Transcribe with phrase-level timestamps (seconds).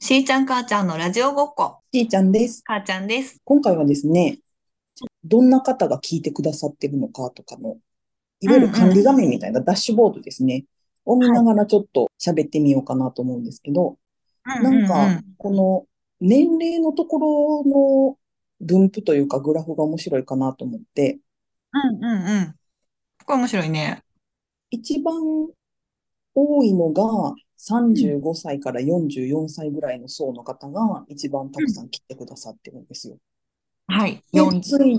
[0.00, 1.78] しーちゃん母ちゃんのラジオごっこ。
[1.92, 2.62] しーちゃんです。
[2.64, 3.40] 母ちゃんです。
[3.44, 4.40] 今回はですね、
[5.22, 7.76] どんな方が聞いてくださってるのかとかの、
[8.40, 10.64] いわゆる管理画面みたいなダッシュボードですね、
[11.04, 13.96] を見ながらちょっと喋ってみようかなと思うんですけど、
[14.44, 15.86] なんか、この
[16.20, 18.18] 年齢のところの
[18.60, 21.20] 分布というかグラフが面白いかなと思って。
[21.72, 22.54] うんうんうん。
[23.24, 24.02] これ面白いね。
[24.70, 25.14] 一番
[26.34, 33.18] 多いのが35歳から44歳ぐらいの層の方が一番たくさん来てくださってるんですよ。
[33.88, 34.22] はい。
[34.32, 34.98] で40次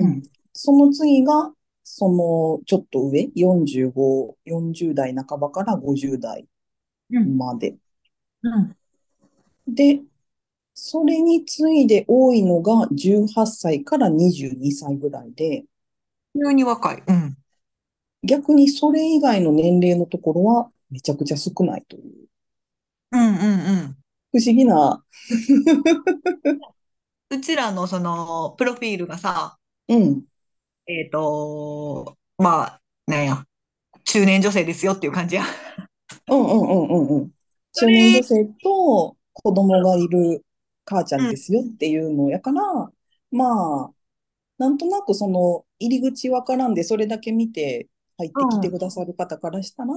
[0.00, 0.22] うん。
[0.52, 1.52] その次が、
[1.84, 6.46] そのちょっと上、45、40代半ばから50代
[7.12, 7.76] うんまで。
[8.42, 8.76] うん。
[9.66, 10.00] で、
[10.74, 15.64] それに次いで多いのが18歳から22歳ぐらいで、
[16.34, 17.02] 急に若い。
[17.06, 17.36] うん。
[18.22, 22.26] 逆にそれ以外の年齢のところはめちゃくちゃ少ないという、
[23.12, 23.36] うんうんう
[23.88, 23.96] ん。
[24.32, 25.04] 不思議な、
[27.30, 30.24] うちらのその、プロフィールがさ、うん、
[30.86, 33.44] えっと、まあ、なんや、
[34.04, 35.44] 中年女性ですよっていう感じや。
[36.28, 37.30] うんうんうんうんうん。
[37.72, 40.44] 中年女性と子供がいる
[40.84, 42.62] 母ちゃんですよっていうのやから、
[43.30, 43.94] まあ、
[44.58, 47.88] なんとなくその入り口わからんでそれだけ見て
[48.20, 49.92] 入ってきてくださる方からしたら、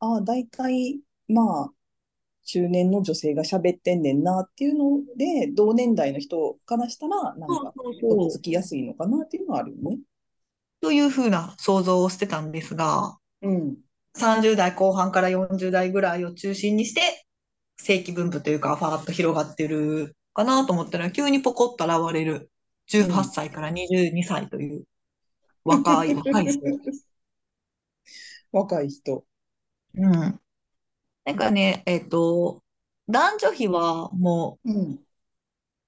[0.00, 1.70] ああ、大体、まあ、
[2.44, 9.98] 中年の女性が喋ってんねんなっていうので、同年代の人からしたら、なんか、そうとっそうつきやすいのかなっていうのはあるよね。
[10.80, 13.76] というふうな想像をしてたんですが、うん。
[14.18, 17.26] 30代後半から40代ぐらいを中心にして、
[17.76, 22.50] 正規分布というか、ファーッと広がってるかなと思ったら、急にポコッと現れる
[22.90, 24.84] 18歳から22歳という
[25.64, 26.60] 若い、若い人。
[28.54, 29.24] 若い人。
[29.94, 30.40] うん。
[31.24, 32.62] なんかね、えっと、
[33.08, 34.92] 男女比はもうん。
[34.94, 35.00] う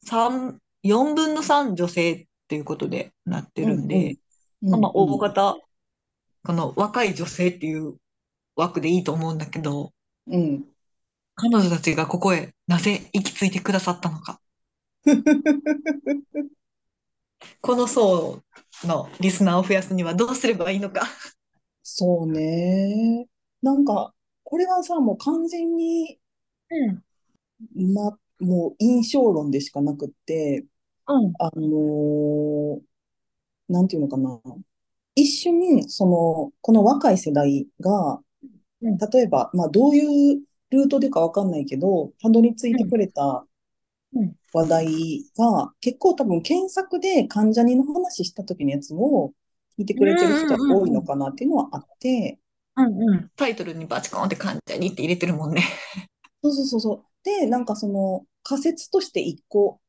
[0.05, 4.19] 3、4分の3女性っていうことでなってるんで、
[4.63, 5.57] うんまあうん大方、
[6.45, 7.97] この若い女性っていう
[8.57, 9.93] 枠でいいと思うんだけど、
[10.27, 10.65] うん。
[11.37, 14.41] 彼女たちがここへなぜ行き着いてくださったのか。
[17.61, 18.43] この層
[18.85, 21.03] のリスナーを増やすにはどうすればいいのか。
[21.89, 23.29] そうね。
[23.63, 24.13] なんか、
[24.45, 26.19] これはさ、もう完全に、
[26.71, 27.03] うん。
[27.75, 30.67] ま、もう印象論でしかなくって、
[31.07, 31.37] うん。
[31.39, 32.83] あのー
[33.69, 34.41] なんていうのかな。
[35.17, 38.17] 一瞬、その、この若い世代が、
[38.83, 43.47] うん例えば、まあ、どういうルートでかわかんないけど、たどり着いてくれた
[44.15, 44.87] うん話題
[45.37, 49.33] が、結構多分検索で関ジャニの話した時のやつを
[49.79, 52.39] 聞いてくれてる人が多いのかなっていうのはあって、
[52.77, 53.31] うんうん。
[53.37, 55.63] タイトルにバチコーンって患者にって入れてるもんね。
[56.43, 57.05] そうそうそうそう。
[57.25, 59.81] で、なんかその仮説として一個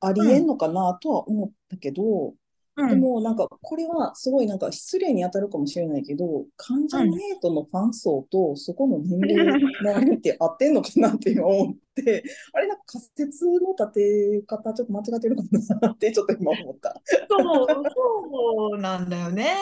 [0.00, 2.34] ありえんのかなとは思ったけど、う
[2.76, 15.42] でもなんかこれはすごいなんか失礼に当たるかもしれないけど、関ジャニのファン層とそこの年齢のあれって合ってんのかなって今思って、あれなんか仮説の立て方ちょっと間違ってるか
[15.80, 17.00] なってちょっと今思った。
[17.28, 19.54] そう、そうなんだよね。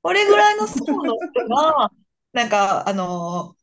[0.00, 1.90] これぐらいの層の人が、
[2.32, 3.54] なんか、あの、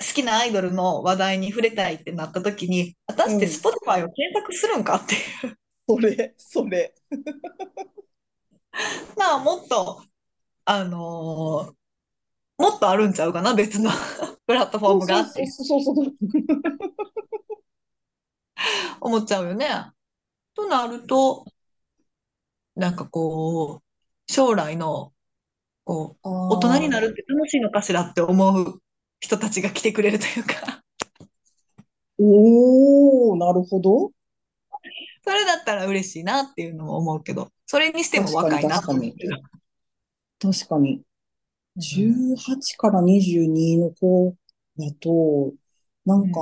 [0.00, 5.18] 好きなアイドルの話題に触れたいってなった時に、果たして Spotify を検索するんかってい
[5.50, 5.61] う。
[5.94, 6.94] それ、それ。
[9.16, 10.02] まあ、もっと、
[10.64, 11.74] あのー
[12.58, 13.90] もっとあるんちゃうかな、別の
[14.46, 16.14] プラットフォームがそうそうそう。
[19.00, 19.66] 思っちゃうよね。
[20.54, 21.44] となると、
[22.76, 25.12] なんかこう、将来の、
[25.84, 28.80] こう、大人になるって楽しいのかしらって思う
[29.18, 30.82] 人たちが来てくれるというか、
[32.18, 34.12] おー、なるほど。
[35.24, 39.36] それだったら嬉しいなっていうのも思うけど、それにしても若いなと思うけど。
[40.40, 41.02] 確かに。
[41.78, 44.34] 18から22の子
[44.78, 45.52] だと、
[46.04, 46.40] なんか、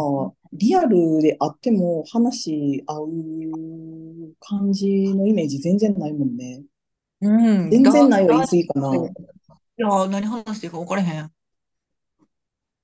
[0.53, 6.62] リアルであっても話合う感じのイメージ全然ないもんね。
[7.21, 7.71] うん。
[7.71, 8.97] 全然ないは言いだ過ぎかな。
[8.97, 9.00] い
[9.76, 11.31] や、何話していいか分からへん。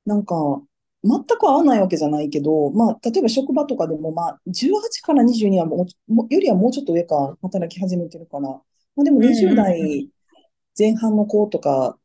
[0.05, 0.63] なんか、
[1.07, 8.61] 全く合わないわけじゃないけど、まあ、例えば職場とかでも、まあ、18から22はもう、もよりはもうちょっと上か、働き始めてるから、ま
[8.99, 10.11] あ、でもうんうん20代
[10.79, 11.99] 前半の子とか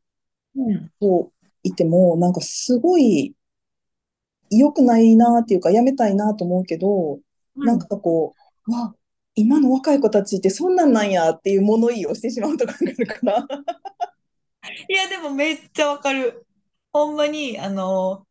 [0.56, 0.90] うん。
[1.00, 1.32] と
[1.62, 3.34] いても、なんかすごい
[4.50, 7.20] 良くないなっていうか、やめたいなと思うけど、
[7.56, 8.34] なんかこ
[8.66, 8.94] う、わ、
[9.34, 13.46] 今の若い子たちってそんなんなんやっていう物言いをしてしまうとかがあるから。
[14.88, 16.46] いや、でもめっちゃわかる。
[16.92, 18.26] ほんまに、あの、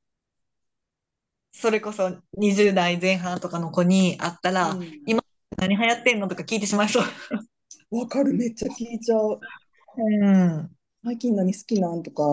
[1.51, 5.01] それこそ20代前半とかの子に会ったら、うん。
[5.05, 5.21] 今
[5.57, 6.27] 何流行ってんの？
[6.27, 7.03] とか聞いてしまいそう。
[7.91, 9.39] わかる、めっちゃ聞いちゃう。
[9.97, 10.71] うん。
[11.03, 12.03] 最近何好きなん？
[12.03, 12.23] とか、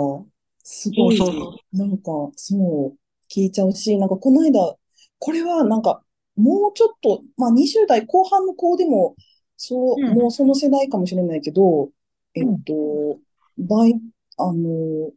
[0.63, 2.05] すごい、そうそなんか、
[2.37, 2.99] そう、
[3.31, 4.77] 聞いちゃうし、なんかこの間、
[5.19, 6.03] これはなんか、
[6.37, 9.17] もうちょっと、まあ20代後半の子でも、
[9.57, 10.01] そう。
[10.01, 10.15] う、うん。
[10.15, 11.91] もうその世代かもしれないけど、
[12.35, 12.63] えっうん。
[12.63, 13.19] と、
[13.59, 14.01] バイ、
[14.37, 15.11] あの、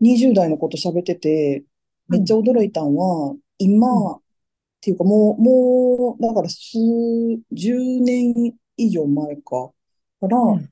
[0.00, 1.64] 20代の子と喋ってて、
[2.12, 2.42] めっちゃうん。
[2.42, 3.34] 驚いたんは、
[3.84, 3.98] うん。
[3.98, 4.20] 今、っ
[4.80, 6.78] ていうかもう、もう、だから数、
[7.52, 9.70] 10年以上前か。
[10.20, 10.68] から、うん。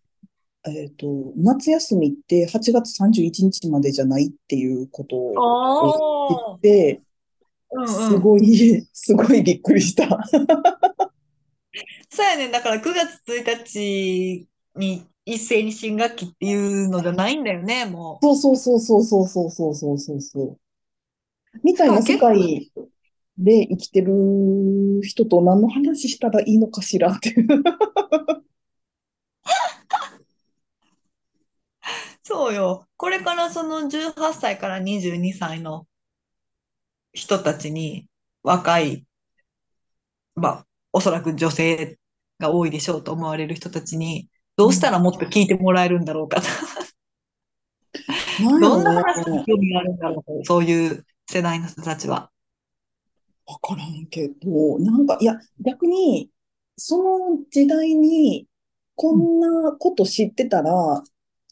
[0.66, 6.58] えっと、夏休みって8月31日までじゃないっていうことあを知っあ。
[6.60, 7.00] て、
[7.72, 7.88] うんうん。
[7.88, 10.06] すごい、 すごいびっくりした。
[12.10, 12.52] そうやねん。
[12.52, 14.46] だから9月1日
[14.76, 20.58] に一斉に新学期っていうのじゃないんだよね、もそうそうそうそうそうそうそうそうそうそう。
[21.62, 22.70] みたいな世界
[23.38, 24.12] で生きてる
[25.02, 27.48] 人と何の話したらいいのかしらっていう。
[32.22, 32.86] そうよ。
[32.96, 35.86] これからその18歳から22歳の
[37.12, 38.08] 人たちに、
[38.42, 39.04] 若い、
[40.34, 41.98] まあ、おそらく女性
[42.38, 44.92] が多いでしょうと思われる人たちに、どうしたうん。
[44.92, 46.48] らもっと聞いてもらえるんだろうかと。
[48.60, 48.94] どんなね。
[48.94, 52.32] 話に興味があるんだろうと、そういう世代の人たちは。
[53.46, 55.34] わからんけど、なんか、いや、
[55.64, 56.28] 逆に、
[56.76, 58.46] その時代に、
[58.96, 59.30] こうん。
[59.36, 61.02] んなこと知ってたら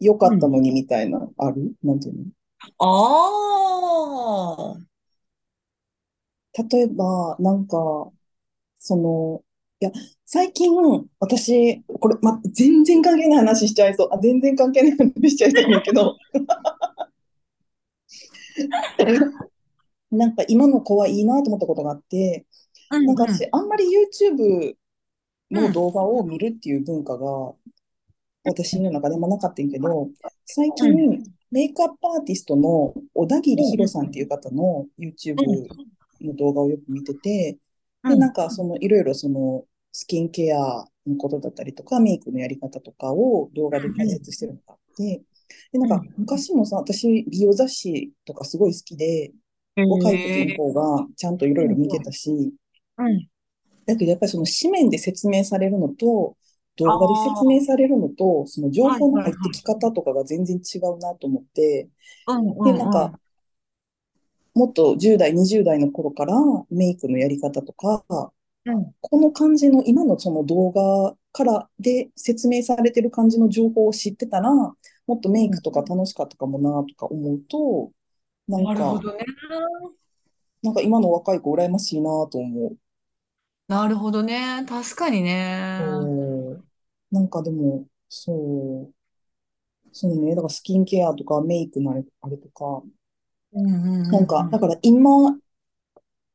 [0.01, 1.73] よかうんったのにみたいな、ある？
[1.83, 2.25] なんていうの？
[2.79, 4.79] ああ。
[6.71, 8.11] 例えば、なんか、
[8.79, 9.43] その、
[9.81, 9.93] いや、
[10.27, 10.71] 最近、
[11.21, 14.09] 私、これ、ま、全然関係ない話しちゃいそう。
[14.13, 16.17] あ、全然関係ない話しちゃいそうだけど、
[20.11, 22.47] なんか今の子はいいなと思ったことがあって、
[22.91, 23.07] うんうん。
[23.07, 24.77] なんか私、あんまり YouTube
[25.51, 25.73] のうん。
[25.73, 27.55] 動画を見るっていう文化が
[28.45, 30.11] 私の中でもなかったんやけど、
[30.47, 31.25] 最近、うん。
[31.51, 33.89] メイクアップアーティストの小田切ヒロうん。
[33.89, 34.87] さんっていう方の
[35.37, 35.65] うん。
[35.67, 35.69] YouTube
[36.21, 37.59] の動画をよく見てて、
[38.07, 38.31] で、なうん。
[38.31, 45.23] んかそのいろいろそのスキンケアのことだったりとか、メイクのやり方とかを動画で解説してるのがあって、
[45.73, 46.15] で、なんかうん。
[46.17, 49.33] 昔もさ、私美容雑誌とかすごい好きで、へ
[49.87, 50.63] 若い時のえ。
[50.67, 51.87] 方がちゃんといろいろうん。
[51.87, 52.55] 見てたし、
[52.99, 53.29] うん。
[53.87, 56.37] だけどやっぱりその紙面で説明されるのと、
[56.83, 57.65] あ動画で説明あ。
[57.65, 59.63] されるのと、その情はい報の入ってき。
[59.63, 61.89] 方とかが全然違うなと思って、
[62.27, 63.21] うんうで、なんか、んうん。
[64.55, 66.35] もっと10代、20代の頃から
[66.71, 68.05] メイクのやり方とか、
[68.65, 68.95] うん。
[69.01, 74.77] この感じの今のその動画からで説明されてる感じの情報を知ってたら、も
[75.17, 77.93] っとメイクとか楽しかったかもなとか思うと、
[78.49, 79.25] なんか、なるほどね。
[80.63, 82.77] なんか今の若い子羨ましいなと思う。
[83.69, 84.65] なるほどね。
[84.69, 85.79] 確かにね。
[85.79, 86.63] そ
[87.13, 88.95] うなんかでも、そう、
[89.93, 92.83] そうね、だからスキンケアとかメイクのあれ、あれとか、
[93.53, 95.39] うんうんなんか、だうんから今、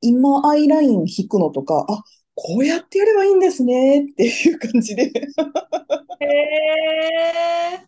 [0.01, 2.03] 今アイライン引くのとか、あ、
[2.35, 5.11] こうやってやればいいんですねっていう感じで。
[6.19, 6.25] うん。
[6.25, 7.87] へえ。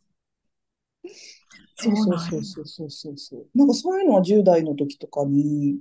[1.75, 2.66] そうそうそう。
[2.66, 3.47] そうそうそう。
[3.54, 5.80] なんかそういうのは10代の時とかに、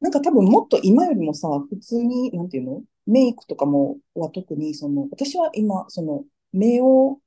[0.00, 2.82] なんか多分もっと今よりもさ、普通に、なんていうの？
[3.06, 7.18] メイクとかも、は特に、その、私は今、その、目を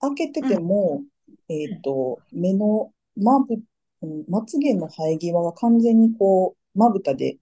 [0.00, 0.48] 開けてうん。
[0.48, 1.04] ても、
[1.48, 3.56] えっと、目のまぶ、
[4.02, 7.38] うんまつげの生え際が完全にこう、まぶたで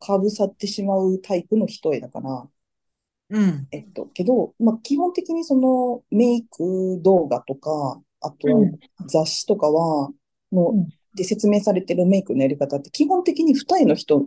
[0.00, 2.48] かぶさってしまうタイプの人やだから、
[3.28, 3.68] うん。
[3.72, 8.80] えっと、けど、まあ、基本的にそのメイク動画とか、あとうん。
[9.06, 10.10] 雑誌とかは、
[10.52, 10.90] の、うん。
[11.14, 14.26] で説明されてるメイクのやり方って基本的に二重の人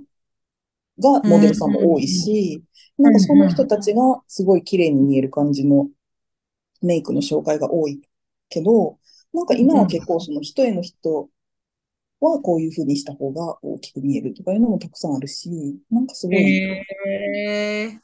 [1.00, 1.29] がうん。
[1.29, 2.21] モデルさんも多いうん。
[2.25, 2.63] し、
[3.03, 3.67] うなんかその人ん。
[3.67, 5.89] たちがすごい綺麗に見える感じの
[6.81, 8.01] メイクの紹介が多い
[8.50, 9.00] けど、
[9.33, 9.81] なんか今うん。
[9.81, 11.29] は結構その一重の人
[12.21, 15.50] はこういう風にした方が大きく見えるとかいうのもたくさんあるし、
[15.91, 16.59] なんかすごい。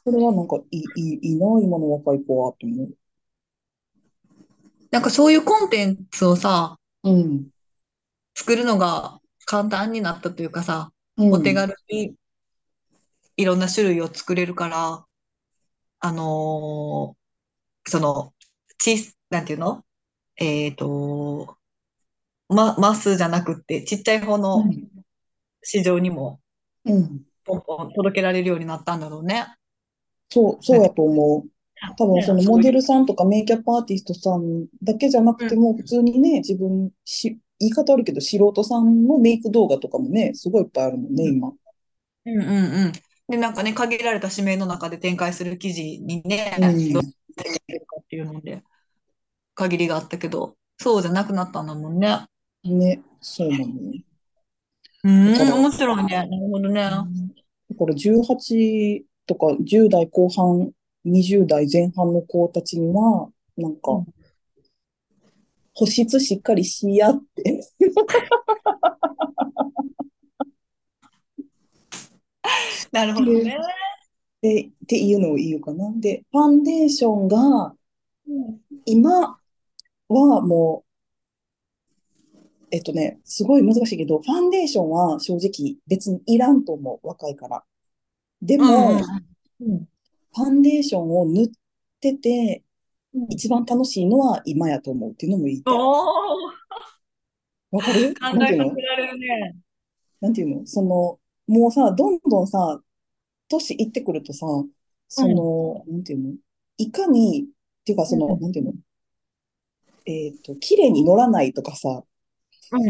[0.04, 2.94] それはなんかいい、いい、いいな、今の若い子は、と思う。
[4.90, 7.48] なんかそういうコンテンツをさ、うん。
[8.34, 11.56] 作るのが簡単になったというかさ、お手うん。
[11.56, 12.14] 軽に
[13.36, 15.04] いろんな種類を作れるから、
[16.00, 18.34] あのーその、
[18.78, 19.84] ち、なんていうの？
[20.36, 21.56] えっと、
[22.48, 24.88] ま、マスじゃなくって、ちっちゃい方のうん。
[25.62, 26.40] 市場にも、
[26.84, 27.22] うん。
[27.44, 29.46] ポンポン届けられるようになったんだろうね。
[30.28, 31.49] そう、なんて、そうやと思う。
[31.96, 32.60] 多分そね、のモ。
[32.60, 41.52] デルさんとかメイキャップアーティストさんだけじゃなくうん、ても、普通にね、自分し、言い方あるけど、素人さんのメイク動画とかもね、すごいいっぱいあるもんね、今。
[42.26, 42.92] うんうんうん。
[43.28, 47.12] で、なんかね、限られた指名の中で展開する記事にね、うどうやっん。
[47.68, 48.62] てるかっていうので、
[49.54, 52.26] 限りがあったけど、そうじゃなくなったんだもんね。
[52.64, 54.00] ね、そうなのよ。
[55.02, 56.16] うーん、面白いね。
[56.16, 56.82] なるほどね。
[56.82, 57.34] うん
[57.70, 60.72] だから18とか10代後半、
[61.04, 64.06] 20代前半の子たちには、なんか、うん
[65.80, 67.66] 保湿しっかりしやって。
[72.92, 73.56] なるほどね。
[74.42, 75.90] で、っていうのを言うかな。
[75.96, 77.74] で、ファンデーションが、
[78.28, 79.38] うん今
[80.08, 80.84] はも
[82.62, 87.62] う、えっとね、すごい難しいけど、ファンデーションは正直別にいらんと思う、若いから。
[88.42, 89.00] でも、
[89.60, 89.86] うん。
[90.34, 91.48] ファンデーションを塗っ
[92.00, 92.62] てて、
[93.14, 93.26] うん。
[93.30, 95.74] 一番楽しいのは今やと思うっていうのも言いたい。
[97.72, 98.14] わかる？
[98.14, 99.56] 考なんていうのえさせられるね。
[100.20, 100.66] なんていうの？
[100.66, 102.80] その、もうさ、どんどんさ、
[103.48, 104.46] 年いってくるとさ、
[105.08, 106.34] その、なんていうの？
[106.78, 108.40] いかに、っていうかその、うん。
[108.40, 108.72] なんていうの？
[110.06, 112.02] えっと、綺麗に乗らないとかさ、
[112.72, 112.84] 隠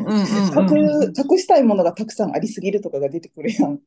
[1.38, 3.80] したいものがたくさんありすぎるとかが出てくるやん。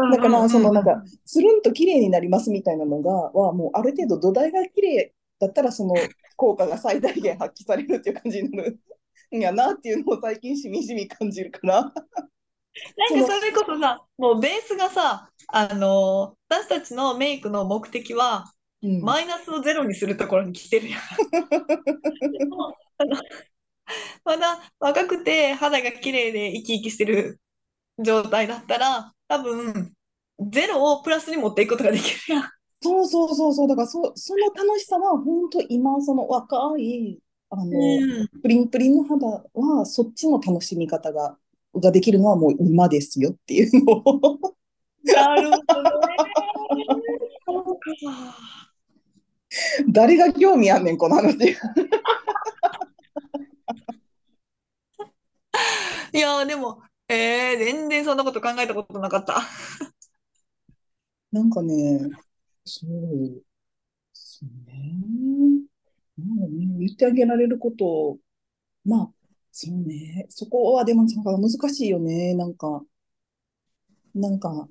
[0.00, 5.94] うんだから、そのなんうか、つるんと綺麗になりますみたいなのが、はもうある程度土台が綺麗だったら、その
[6.36, 8.80] 効果が最大限発揮されるっていう感じになる
[9.34, 11.82] んやなっていうのを最近しみじみ感じるから。
[11.82, 18.52] なんかそれこそさ、もうベースがさ、あのー私たちのメイクの目的は、
[18.82, 19.02] うん。
[19.02, 21.00] マイナスをゼロにするところに来てるやん。
[24.24, 27.40] まだ若くて肌が綺麗で生き生きしてる
[27.98, 29.92] 状態だったら、多分、
[30.50, 32.44] ゼロをプラスに持っていくことができるやん。
[32.80, 33.68] そうそうそうそう。
[33.68, 37.18] だからそ、その楽しさは、本当今、その若い、
[37.50, 38.28] あの、うん。
[38.40, 41.36] プリンプリンの肌は、そっちの楽しみ方が、
[41.74, 44.38] ができるのはもう今ですよっていうのを。
[45.04, 45.90] なるほどね。
[49.88, 51.36] 誰が興味あんねん、この話。
[56.12, 59.42] いやーでも、えー、全然そんなこと考えたことなかった。
[61.32, 62.08] なんかね、
[62.64, 63.42] そう、
[64.14, 65.64] そうね。
[66.18, 68.18] なんだね、言ってあげられること、
[68.84, 69.12] まあ、
[69.52, 70.26] そうね。
[70.30, 72.34] そこはでも、なんか難しいよね。
[72.34, 72.84] なんか、
[74.14, 74.68] なんか、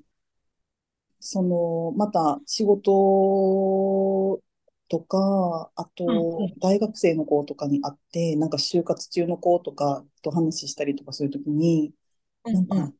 [1.20, 4.40] その、また仕事
[4.88, 11.92] とか、あと、ん大学生の子とかに会って、なんか就活中の子とかと話したりとかするときに、
[12.52, 12.92] なんか。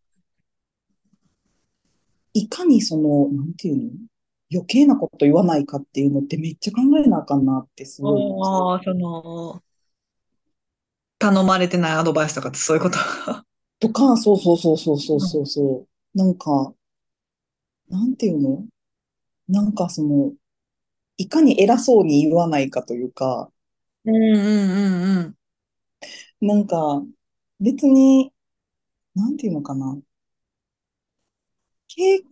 [2.35, 3.91] いかにその、なんていうの？
[4.51, 8.23] 余計なこと言わないかっていうのってめっちゃ考えなあかんなってすごい。
[8.43, 9.63] ああ、その、
[11.19, 12.99] 頼まれてないアドバイスとかってそういうこと？
[13.81, 16.19] とか、そうそうそうそうそううんそうそう。
[16.19, 16.73] なんか、
[17.91, 18.65] なんていうの？
[19.49, 20.33] なんかその、
[21.17, 23.51] いかに偉そうに言わないかというか、
[24.05, 24.39] うんうんう
[25.21, 25.35] ん
[26.41, 26.47] うん。
[26.47, 27.03] なんか、
[27.61, 28.33] 別に、
[29.15, 29.99] なんていうのかな。
[31.89, 32.25] け、う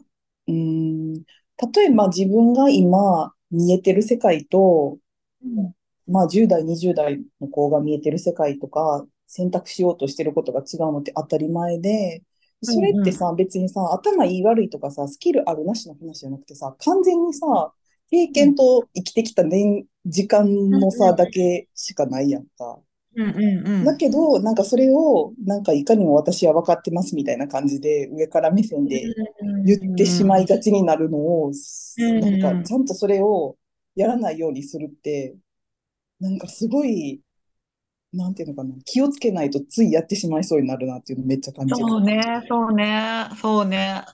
[0.49, 4.99] ーん、例えば自分が今見えてる世界と、
[5.42, 5.75] うん
[6.09, 12.23] まあ10代、20代の子が見えてる世界とか、選択しようとしてることが違うのって当たり前で、
[12.62, 17.73] それってさ、別にさ、頭いい悪いとかさ、スキルあるなしの話じゃなくてさ、完全にさ、
[18.11, 22.78] 経験と生きてきた年、時間のさ、だけしかないやんか。
[23.16, 23.85] うんうんうん。
[23.85, 29.14] だけど、なんかそれを、なんかいかにも私は分かってますみたいな感じで、上から目線で
[29.64, 31.52] 言ってしまいがちになるのを、うん
[32.20, 33.56] なんかちゃんとそれを
[33.94, 35.35] やらないようにするって、
[36.20, 37.23] なんかすごい、
[38.12, 41.88] なんていうのかな、気をつけないとついやってしまいそうになるなっていうのめっちゃ感じる。
[41.88, 44.04] そうね、そうね、そうね。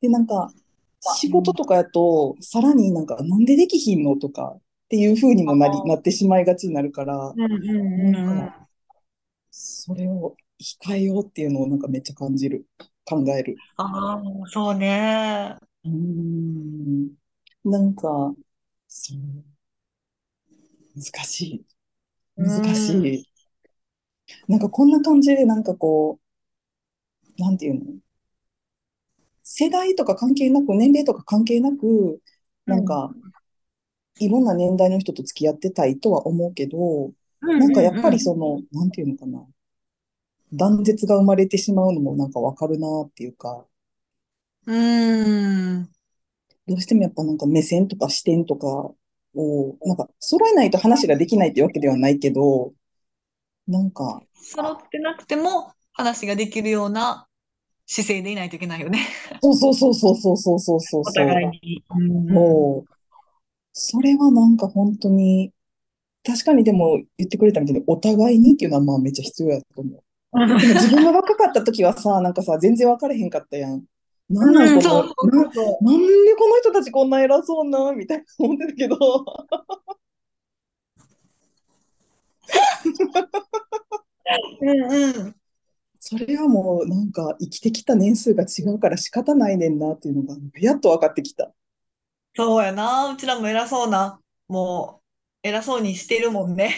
[0.00, 0.50] で、なんか、
[1.16, 4.56] 仕事とかやと、さらになんか、なんでできひんのとか
[4.92, 8.12] っていう風にもなり、なってしまいがちになるから、うんうんうんうん。
[8.12, 8.68] なんか、
[9.50, 12.66] それを控えようっていうのをなんかめっちゃ感じる。
[13.06, 13.56] 考える。
[13.78, 15.56] ああ、そうね。
[15.86, 17.08] うーん。
[17.64, 18.34] なんか、
[18.86, 19.18] そう。
[20.94, 21.64] 難しい。
[22.36, 23.26] 難しうんい。
[24.46, 26.20] なんかこんな感じでなんかこ
[27.38, 27.80] う、なんていうの？
[29.42, 32.20] 世代とか関係なく、年齢とか関係なく、
[32.66, 33.10] なんか、
[34.20, 37.12] いろんな年代の人と付き合ってたいとは思うけど、
[37.56, 39.46] なんかやっぱりその、なんていうのかな。
[40.52, 43.66] 断絶が生まれてしまうのもなんかわかるなっていうか、
[44.66, 45.76] うん。
[45.76, 45.88] うん。
[46.66, 48.66] どうしてもやっぱなんか目線とか視点とか
[49.34, 52.72] を、なんか揃えないと話ができないってわけではないけど、
[53.66, 57.26] なんか、揃ってなくても話ができるような
[57.86, 59.08] 姿勢でいないといけないよね。
[59.42, 61.04] そうそうそうそうそうそうそうそうお。
[61.12, 61.84] 互いに。
[61.90, 62.28] うんうん。
[62.28, 62.91] もう、
[63.72, 65.52] それはなんか本当に、
[66.24, 70.02] 確かにでも言ってくれたみたいに、お互いにっていうのはまあめっちゃ必要やと思う。
[70.34, 73.84] 自分が若かった時はさ、 なんかさ、全然分かれへんかったやん。
[74.30, 75.12] なんこの、そう
[75.52, 78.96] そうな、んでこの人たちこんな偉そうな、みたいな思ってたけど、
[84.60, 84.66] う。
[84.66, 85.36] うんうん。
[85.98, 91.52] それはもうなんか生きてきた年数が違うから仕方ないねんなっていうのが、やっと分かってきた。
[92.34, 93.12] そうやな。
[93.12, 95.02] うちらも偉そうな、も
[95.44, 96.74] う、偉そうにしてるもんね。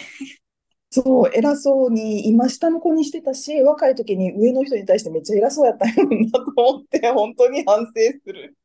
[0.91, 7.93] そう、偉そうに、今下の子にしてたし、若い時に上の人に対してめっちゃ偉そうやったんやろなと思って、 本当に反省
[8.25, 8.57] する。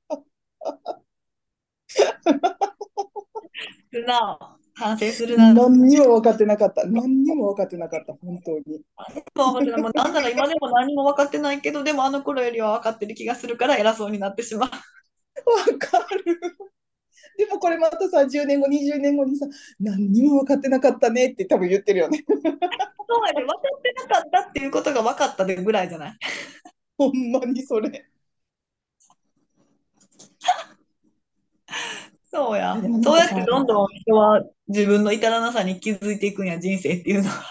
[3.91, 4.57] するな。
[4.75, 5.53] 反省するな。
[5.53, 6.85] 何にも分かってなかった。
[6.85, 8.63] 何にも分かってなかった、本当に。
[8.63, 9.81] 分かってない。
[9.81, 14.69] もうなんなら今でも何も分かってないけど、でもあの頃よりは分かってる気がするから偉そうになってしまう。
[15.65, 16.39] 分かる。
[17.37, 19.47] でもこれまたさ、10年後、20年後にさ、
[19.79, 22.23] 何にも分かってなかったねって多分言ってるよね。
[22.27, 22.35] そ
[23.23, 26.17] うやで、分かってなかったっていうことが分かったでぐらいじゃない？
[26.97, 28.05] ほんまにそれ。
[32.31, 32.75] そうや。
[33.03, 37.43] そうやってどんどん人は自分の至らなさに気づいていくんや、人生っていうのは。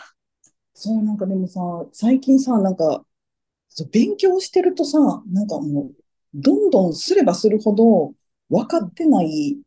[0.74, 1.60] そう、なんかでもさ、
[1.92, 3.04] 最近さ、なんか、
[3.90, 4.98] 勉強してるとさ、
[5.32, 5.94] なんかもう、
[6.34, 8.12] どんどんすればするほど、
[8.48, 9.62] 分かってない、うん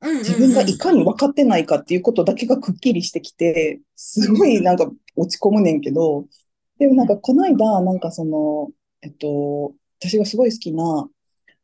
[0.00, 6.26] 自分がうんいかに分かってないかっていうことだけがくっきりしてきて、すごいなんか落ち込むねんけど、
[6.78, 8.70] でもなんかこの間、なんかその、
[9.02, 11.08] えっと、私がすごい好きな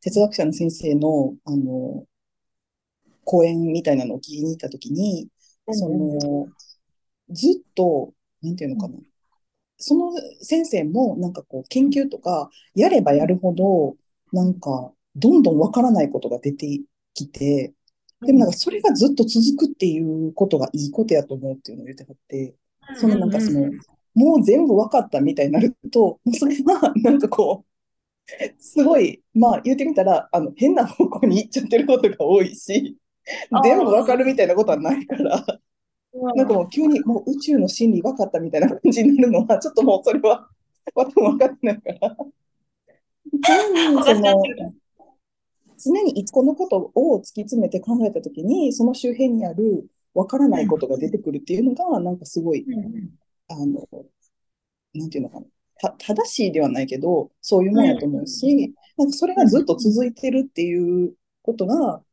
[0.01, 2.05] 哲学者の先生の、あの、
[3.23, 5.27] 講演みたいなのを聞きに行ったときに、
[5.71, 6.47] その、
[7.29, 8.97] ずっと、なんていうのかな。
[9.77, 10.11] その
[10.41, 13.95] 先生もなんかこう研究とかやればやるほど
[14.31, 16.79] なんかどんどんわからないことが出て
[17.13, 17.73] きて、
[18.25, 22.55] でもなんかそれがずっと続くっていうことがいいことやと思うっていうのを言ってはって、
[22.95, 23.69] そのなんかその、
[24.15, 32.97] もう全部わかったみたいになると、もうそれはなんかこう、すごい、まあ言ってみたら、あの変な方向に行っちゃってることが多いし、
[33.63, 35.45] 全部わかるみたいなことはないから、
[36.35, 40.47] なんかもう急にもう宇宙の真理分かったみたいな感じになるのは、ちょっともうそれは
[40.95, 42.17] 私も分かってないから。
[43.45, 44.43] 常にその
[45.77, 52.65] 常に一個のことを突き詰めて考えたときに、その周辺にある分からないことが出てくるっていうのが、なんかすごい、
[53.49, 53.87] あの、
[54.93, 55.45] なんていうのかな。
[55.79, 62.03] た正しいではないけど、そういうもんやと思うし、なんかそれがずっと続いてるっていうことが、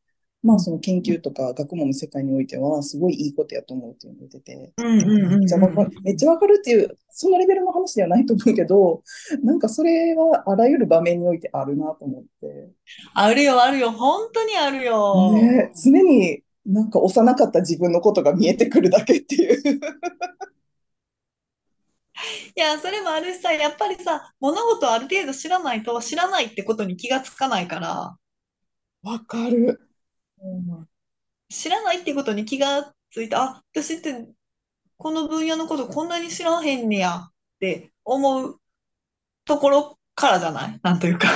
[0.43, 9.03] まあその研究とか学問の世界においてはすごいいいことやと思うっていうのを言ってて、めっちゃわかる、めっちゃわかるっていう、そのレベルの話ではないと思うけど、
[9.43, 12.69] なんかそれはあらゆる場面においてあるなと思って。
[13.13, 13.91] あるよ、あるよ。
[13.91, 15.31] 本当にあるよ。
[15.33, 19.61] ね、常になんか幼かった自分のことが見えてくるだけっていう。
[22.55, 28.17] いや、それもあるしさ、やっぱりさ、物事をある程度知らないと知らないってことに気がつかないから、
[29.03, 29.90] わかる。
[31.49, 34.27] 知らないってことに気がついて、あ、私って
[34.97, 38.59] この分野のことこんなに知らへんねやって思う
[39.45, 40.79] ところからじゃない？
[40.83, 41.27] なんというか、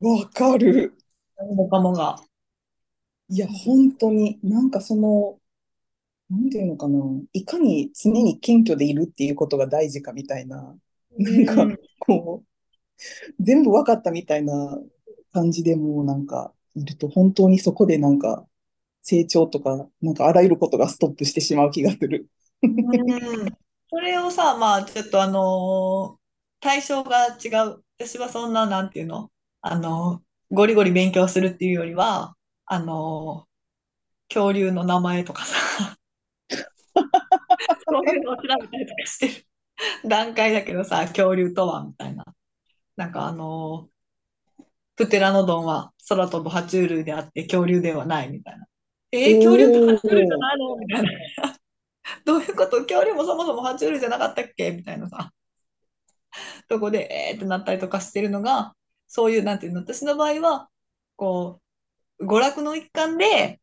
[0.00, 0.94] わかる。
[1.36, 2.20] 何もかもが。
[3.28, 5.38] いや、本当に、なんかその、
[6.28, 7.00] なんていうのかな、
[7.32, 10.76] いかに常に謙虚でいるっていうことが大事かみたいな、
[11.18, 12.46] なんかうんこう、
[13.40, 14.78] 全部分かったみたいな
[15.32, 18.46] 感じでもうなんかいると、本当にそこでなんか
[19.02, 22.28] 成長とか、なんかあらゆることがストップしてしまう気がする。
[22.62, 22.68] う
[23.46, 23.46] ん
[23.90, 26.22] それをさ、まあ、ちょっとあのー
[26.60, 27.82] 対象が違う。
[27.98, 29.30] 私はそんな、なんていうの？
[29.62, 35.56] あのーゴリゴリ勉強するっていうよりは、あのー恐竜の名前とかさ、
[37.88, 39.46] そういうのを調べたりとかしてる
[40.08, 42.24] 段階だけどさ、恐竜とは、みたいな。
[42.96, 43.91] なんかあのー
[44.96, 48.66] プテラノドンは空飛ぶ爬虫類であって恐竜ではないみたいな。
[49.12, 50.76] えー恐竜って爬虫類じゃないの？
[50.76, 51.10] みたいな。
[52.24, 52.82] どういうこと？
[52.82, 54.70] 恐竜もそもそも爬虫類じゃなかったっけ？
[54.72, 55.32] みたいなさ。
[56.68, 58.74] とこで、えーってなったりとかしてるのが、
[59.06, 60.68] そういう、なんていうの、私の場合は、
[61.16, 61.60] こ
[62.18, 63.60] う、娯楽の一環で、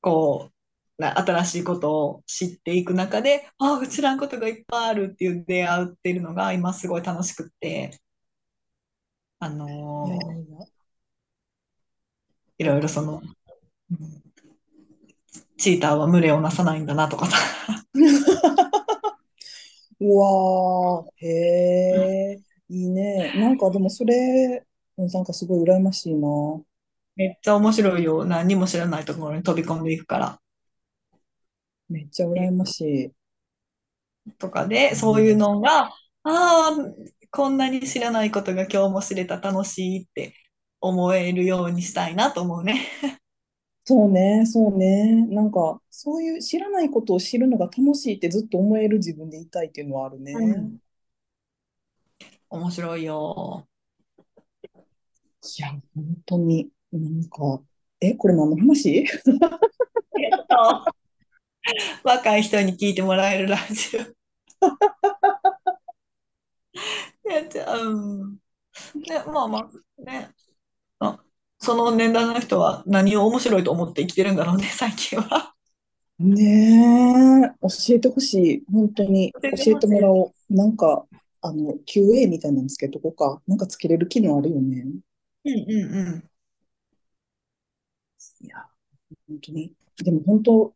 [0.00, 0.50] こ
[0.98, 7.98] う、な新しいことを知っていく中で、ああ、知らんことがいっぱいあるっていう出会っているのが今すごい楽しくって、
[9.38, 10.68] あの
[12.58, 13.22] いろいろその、
[15.56, 17.36] チーターは群れをなさないんだなとかさ、
[20.00, 21.28] うわー、へ
[21.92, 23.32] うんえ、いいね。
[23.34, 24.66] なんかでもそれ、
[24.96, 26.28] なんかすごい羨ましいな。
[27.16, 28.24] めっちゃ面白いよ。
[28.24, 30.40] 何にも知らないところに飛び込んでいくから。
[31.88, 33.12] めっちゃ羨ましい。
[34.38, 35.92] とかで、そういううんのが、あ
[36.24, 36.70] あ、
[37.36, 40.36] こんなに知らないことが今日も知れた楽しいって
[40.80, 42.86] 思えるようにしたいなと思うね。
[43.84, 45.26] そうね、そうね。
[45.26, 50.32] なんか、そういう知らないことを知るのが楽しいってずっと思える自分でいたいっていうのはあるね。
[50.32, 50.78] うん。
[52.50, 53.66] 面白いよ。
[54.62, 55.82] いや、本
[56.24, 57.60] 当に、なんか、
[58.00, 59.00] え、これ何の話？
[59.02, 59.08] えっ
[60.48, 60.84] と、
[62.04, 64.02] 若い人に聞いてもらえるラジオ。
[67.24, 67.92] やっちゃう。
[67.92, 68.38] うん
[68.94, 70.30] ね、まあまあ、ね。
[70.98, 71.20] あ、
[71.58, 75.54] その年代の人は何を面白いと思って生きてるんだろうね、 最近は。
[76.18, 78.64] ねえ、教えてほしい。
[78.72, 79.86] 本当に、教えて。
[79.86, 80.54] もらおう。
[80.54, 81.06] なんか、
[81.40, 83.42] あの、QA みたいなのつけとこうか。
[83.46, 84.84] なんかつけれる機能あるよね。
[85.44, 85.54] うんう
[85.88, 86.30] んうん。
[88.40, 88.66] いや、
[89.28, 89.74] 本当に。
[90.04, 90.74] でも本当、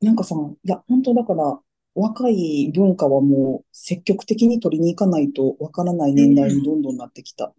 [0.00, 0.34] なんかさ、
[0.64, 1.60] いや、本当だから、
[1.94, 6.62] 若い文化はもう積極的に取りに行かないとわからない年代にうん。
[6.62, 7.54] どんどんなってきた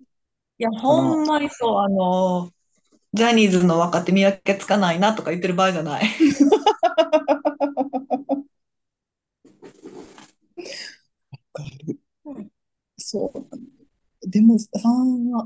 [0.59, 2.51] いや、ほんまにそう、あの、
[3.13, 6.03] ジャニーズの若手見分けつかないなとか言ってる場合じゃない。
[11.31, 11.99] わかる。
[12.25, 12.51] うん
[12.97, 13.31] そ
[14.23, 14.29] う。
[14.29, 14.69] でもさ、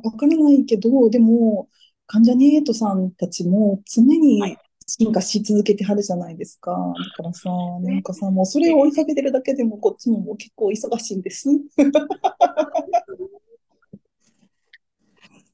[0.03, 1.69] わからないけど、でも、
[2.07, 4.03] 関ジャニエイトさんたちも常
[4.37, 4.51] はい。
[4.51, 6.71] に進化し続けてはるじゃないですか。
[7.03, 7.49] だからさ、
[7.83, 8.03] なんね。
[8.03, 11.49] かさ、もうそれを追いかけてるだけでもこっちももう結構忙しいんです。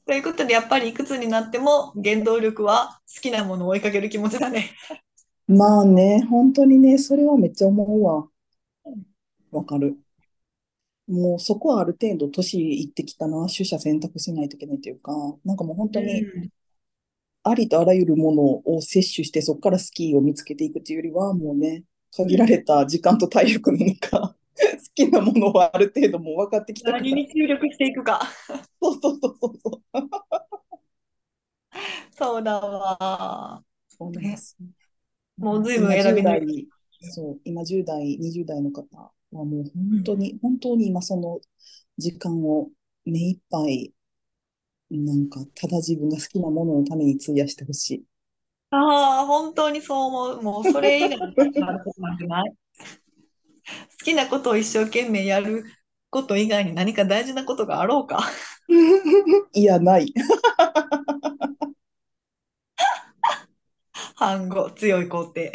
[0.06, 4.76] ということで、やっぱりいくつになっても原動力は好きなものを追いかける気持ちだね。
[5.48, 8.28] まあね、本当にね、それはめっちゃ思うわ。
[8.86, 9.04] うん
[9.52, 9.98] わかる。
[11.08, 15.12] もうそこはある程度年いってきたな、取捨選択しないといけないというか、
[15.46, 16.50] なんかもう本う当にん。
[17.44, 18.44] ありとあらゆるもの
[18.76, 22.54] を摂取してそこからスキーを見つけていくっていうよりは、もうね、限らうん。
[22.54, 24.36] れた時間と体力の中、 好
[24.96, 26.92] きなものはある程度もう分かってきた。
[26.92, 28.22] 何に注力していくか。
[28.82, 30.00] そうそうそうそうそう。
[32.12, 33.64] そうだわ。
[33.88, 34.38] そうなんでね。
[34.38, 34.58] す。
[35.38, 36.70] もう随分今10選び抜い
[37.02, 40.04] そう、今10代、20代の方はもううん。
[40.04, 41.42] 本当に、本当に今その
[41.98, 42.72] 時間を
[43.06, 43.94] 目いっぱい、
[44.98, 48.04] なんかただ自分が好きなもののために費やしてほしい。
[48.72, 50.42] ああ、本当にそう思う。
[50.42, 52.50] もうそれ以外になることなんてない。
[54.00, 55.64] 好きなことを一生懸命やる
[56.10, 58.20] こと以外に何か大事なことがあろうか？
[59.54, 60.14] いや、ない。
[64.16, 65.52] 反語、強い肯定。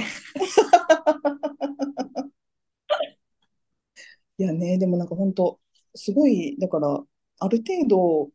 [4.38, 5.61] いやね、でもなんか本当、
[5.94, 6.88] すごい、だから、
[7.40, 8.33] ある程度、うん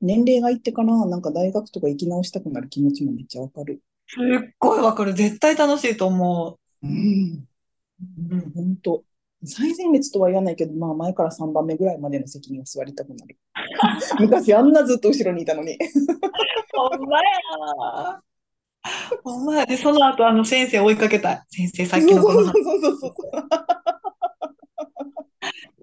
[0.00, 3.80] 年齢がいってから、なんか大学とか行き直したくなる気持ちもめっちゃわかる。
[4.06, 5.14] すっごいわかる。
[5.14, 6.90] 絶対楽しいと思うん。
[6.90, 8.34] う。
[8.34, 8.50] うん。
[8.50, 9.04] 本当。
[9.44, 13.38] 最前列とは言わないけど、まあ前から3番目ぐらいまでの席には座りたくなる。
[14.20, 15.78] 昔あんなずっと後ろにいたのに。
[16.74, 18.20] ほんまや。
[19.24, 19.66] ほんまや。
[19.66, 21.42] で、その後、あの、先生追いかけたい。
[21.48, 23.12] 先生、さっきのこうそうそうそうそう。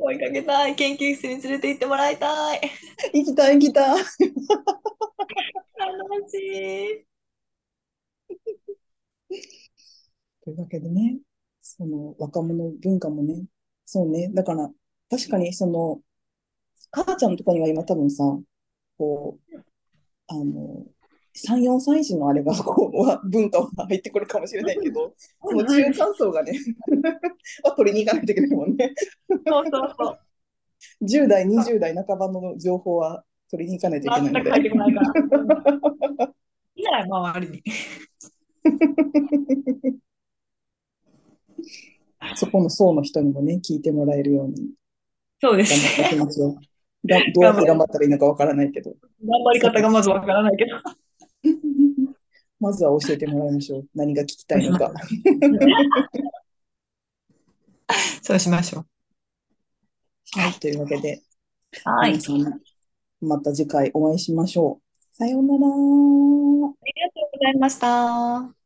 [0.08, 0.76] 追いかけたい。
[0.76, 2.62] 研究室に連れて行ってもらいたい。
[3.14, 4.00] 行きたい行きたい。
[4.00, 4.06] 楽
[6.30, 7.06] しい。
[10.44, 11.20] というわけでね、
[11.62, 13.44] その若者文化もね、
[13.86, 14.70] そうね、だから
[15.10, 16.00] 確かにその、
[16.92, 18.24] 母ちゃんとかには今多分さ、
[18.98, 19.58] こう、
[20.28, 20.86] あの、
[21.46, 25.84] 3、4歳児のあれが、 こう、は文化は入ってくるかもしれないけど、 その中。
[25.84, 26.54] 間層がね
[27.64, 28.94] は取りに行かないといけないもんね。
[29.30, 30.20] そうそうそう。
[31.04, 34.34] 10代、20代半ばの情報は取りに行かないといけないので。
[34.34, 35.14] 全く入ってこないから。
[36.24, 36.34] うん。
[36.76, 37.64] いない、周りに。
[42.36, 44.72] そこの層の人にもね、聞いてもらえるように
[45.40, 46.16] そうです頑張って。
[46.26, 46.56] ますよ。
[47.06, 48.92] が、どうやって頑張ったらいいのかわからないけど。
[48.92, 49.60] 頑張り。
[49.60, 50.78] 方がまずわからないけど。
[52.60, 53.86] まずは教えてもらいましょう。
[53.96, 54.92] 何が聞きたいのか。
[58.22, 58.86] そうしましょう。
[60.40, 61.24] はい、というわけで、
[61.84, 62.12] はい。
[62.12, 62.62] 皆さん、
[63.22, 64.84] また次回お会いしましょう。
[65.16, 65.58] さようなら。
[65.58, 65.76] ありがと
[67.22, 68.57] うございました。